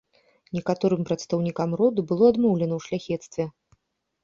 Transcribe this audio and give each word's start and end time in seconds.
Некаторым 0.57 1.01
прадстаўнікам 1.09 1.69
роду 1.83 2.07
было 2.13 2.23
адмоўлена 2.35 2.73
ў 2.83 2.89
шляхецтве. 2.89 3.49